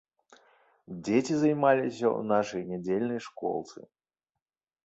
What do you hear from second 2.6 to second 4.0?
нядзельнай школцы.